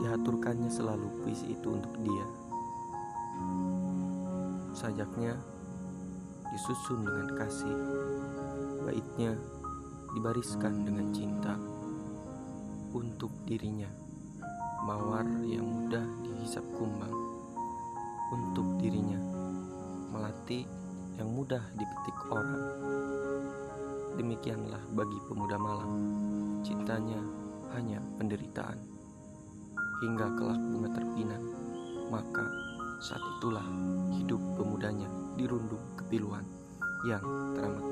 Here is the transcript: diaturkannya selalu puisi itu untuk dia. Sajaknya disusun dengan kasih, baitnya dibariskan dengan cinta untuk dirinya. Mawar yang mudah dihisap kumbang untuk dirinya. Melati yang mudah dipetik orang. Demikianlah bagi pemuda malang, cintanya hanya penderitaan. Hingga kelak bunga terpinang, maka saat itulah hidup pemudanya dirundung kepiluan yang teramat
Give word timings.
diaturkannya 0.00 0.70
selalu 0.72 1.08
puisi 1.20 1.52
itu 1.52 1.68
untuk 1.76 1.92
dia. 2.00 2.26
Sajaknya 4.74 5.36
disusun 6.54 7.04
dengan 7.04 7.28
kasih, 7.36 7.76
baitnya 8.86 9.34
dibariskan 10.14 10.86
dengan 10.86 11.10
cinta 11.10 11.58
untuk 12.94 13.30
dirinya. 13.44 13.90
Mawar 14.84 15.24
yang 15.48 15.64
mudah 15.64 16.04
dihisap 16.22 16.62
kumbang 16.76 17.14
untuk 18.30 18.78
dirinya. 18.78 19.16
Melati 20.12 20.62
yang 21.18 21.32
mudah 21.32 21.62
dipetik 21.74 22.18
orang. 22.30 22.62
Demikianlah 24.14 24.82
bagi 24.94 25.18
pemuda 25.26 25.58
malang, 25.58 25.94
cintanya 26.62 27.18
hanya 27.74 27.98
penderitaan. 28.14 28.93
Hingga 30.02 30.26
kelak 30.34 30.58
bunga 30.58 30.90
terpinang, 30.98 31.44
maka 32.10 32.44
saat 32.98 33.22
itulah 33.38 33.64
hidup 34.18 34.40
pemudanya 34.58 35.06
dirundung 35.38 35.82
kepiluan 35.94 36.42
yang 37.06 37.22
teramat 37.54 37.84